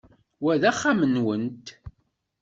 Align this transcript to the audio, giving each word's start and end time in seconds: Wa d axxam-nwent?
Wa 0.43 0.53
d 0.61 0.63
axxam-nwent? 0.71 1.65